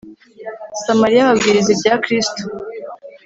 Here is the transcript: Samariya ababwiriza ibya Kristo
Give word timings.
Samariya 0.83 1.21
ababwiriza 1.25 1.69
ibya 1.75 1.95
Kristo 2.03 2.41